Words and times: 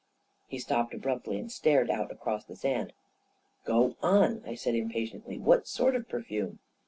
He 0.47 0.57
stopped 0.57 0.95
abruptly 0.95 1.37
and 1.37 1.51
stared 1.51 1.91
out 1.91 2.11
across 2.11 2.43
the 2.43 2.55
sand. 2.55 2.87
II 2.89 2.93
Go 3.65 3.97
on," 4.01 4.41
I 4.47 4.55
said 4.55 4.73
impatiently." 4.73 5.37
What 5.47 5.67
sort 5.67 5.95
of 5.95 6.09
perfume 6.09 6.57